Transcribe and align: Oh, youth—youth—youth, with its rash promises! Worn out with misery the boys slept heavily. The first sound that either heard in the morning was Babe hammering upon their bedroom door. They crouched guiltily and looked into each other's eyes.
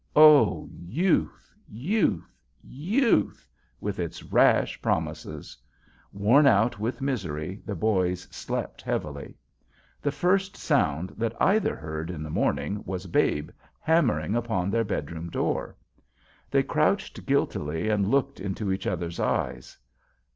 Oh, 0.15 0.67
youth—youth—youth, 0.83 3.47
with 3.79 3.99
its 3.99 4.23
rash 4.23 4.81
promises! 4.81 5.55
Worn 6.11 6.47
out 6.47 6.79
with 6.79 7.01
misery 7.03 7.61
the 7.67 7.75
boys 7.75 8.27
slept 8.31 8.81
heavily. 8.81 9.37
The 10.01 10.11
first 10.11 10.57
sound 10.57 11.11
that 11.19 11.39
either 11.39 11.75
heard 11.75 12.09
in 12.09 12.23
the 12.23 12.31
morning 12.31 12.81
was 12.83 13.05
Babe 13.05 13.51
hammering 13.79 14.33
upon 14.35 14.71
their 14.71 14.83
bedroom 14.83 15.29
door. 15.29 15.75
They 16.49 16.63
crouched 16.63 17.23
guiltily 17.27 17.87
and 17.87 18.07
looked 18.09 18.39
into 18.39 18.71
each 18.71 18.87
other's 18.87 19.19
eyes. 19.19 19.77